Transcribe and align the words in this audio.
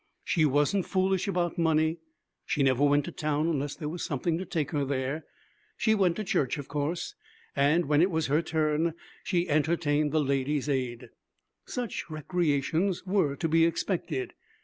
She 0.23 0.45
wasn't 0.45 0.87
foolish 0.87 1.27
about 1.27 1.59
money. 1.59 1.99
She 2.43 2.63
never 2.63 2.83
went 2.83 3.05
to 3.05 3.11
town 3.11 3.45
unless 3.45 3.75
there 3.75 3.87
was 3.87 4.03
something 4.03 4.39
to 4.39 4.45
take 4.45 4.71
her 4.71 4.83
there. 4.83 5.25
She 5.77 5.93
went 5.93 6.15
to 6.15 6.23
church, 6.23 6.57
of 6.57 6.67
course, 6.67 7.13
and 7.55 7.85
when 7.85 8.01
it 8.01 8.09
was 8.09 8.25
her 8.25 8.41
turn, 8.41 8.95
she 9.23 9.47
entertained 9.47 10.11
the 10.11 10.19
Ladies' 10.23 10.67
Aid. 10.67 11.09
Such 11.67 12.09
recreations 12.09 13.05
were 13.05 13.35
to 13.35 13.47
be 13.47 13.63
expected. 13.63 14.33